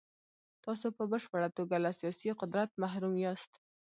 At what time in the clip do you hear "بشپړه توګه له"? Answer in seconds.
1.11-1.91